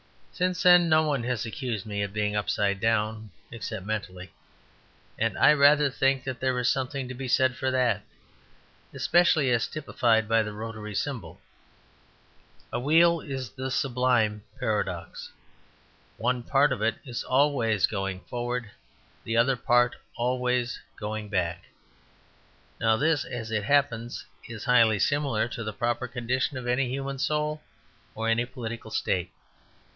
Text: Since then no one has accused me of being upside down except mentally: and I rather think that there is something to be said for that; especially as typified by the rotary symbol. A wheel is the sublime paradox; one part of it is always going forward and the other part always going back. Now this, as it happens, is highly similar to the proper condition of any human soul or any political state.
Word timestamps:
Since 0.33 0.63
then 0.63 0.89
no 0.89 1.03
one 1.07 1.21
has 1.25 1.45
accused 1.45 1.85
me 1.85 2.01
of 2.01 2.11
being 2.13 2.35
upside 2.35 2.79
down 2.79 3.29
except 3.51 3.85
mentally: 3.85 4.31
and 5.19 5.37
I 5.37 5.53
rather 5.53 5.91
think 5.91 6.23
that 6.23 6.39
there 6.39 6.57
is 6.57 6.67
something 6.71 7.07
to 7.07 7.13
be 7.13 7.27
said 7.27 7.55
for 7.55 7.69
that; 7.69 8.01
especially 8.91 9.51
as 9.51 9.67
typified 9.67 10.27
by 10.27 10.41
the 10.41 10.53
rotary 10.53 10.95
symbol. 10.95 11.39
A 12.73 12.79
wheel 12.79 13.19
is 13.19 13.51
the 13.51 13.69
sublime 13.69 14.41
paradox; 14.59 15.29
one 16.17 16.41
part 16.41 16.71
of 16.71 16.81
it 16.81 16.95
is 17.05 17.23
always 17.23 17.85
going 17.85 18.21
forward 18.21 18.63
and 18.63 18.71
the 19.23 19.37
other 19.37 19.57
part 19.57 19.95
always 20.15 20.79
going 20.95 21.29
back. 21.29 21.65
Now 22.79 22.97
this, 22.97 23.23
as 23.25 23.51
it 23.51 23.65
happens, 23.65 24.25
is 24.47 24.63
highly 24.63 24.97
similar 24.97 25.47
to 25.49 25.63
the 25.63 25.73
proper 25.73 26.07
condition 26.07 26.57
of 26.57 26.65
any 26.65 26.89
human 26.89 27.19
soul 27.19 27.61
or 28.15 28.27
any 28.27 28.45
political 28.47 28.89
state. 28.89 29.31